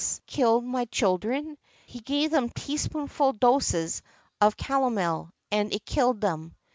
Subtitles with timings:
[0.25, 1.55] killed my children;
[1.85, 4.01] he gave them teaspoonful doses
[4.41, 6.55] of calomel, and it killed them.